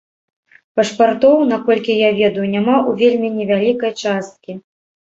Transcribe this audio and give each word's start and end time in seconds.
Пашпартоў, 0.79 1.35
наколькі 1.51 1.99
я 1.99 2.09
ведаю, 2.23 2.45
няма 2.57 2.75
ў 2.89 3.05
вельмі 3.05 3.33
невялікай 3.39 3.99
часткі. 4.03 4.61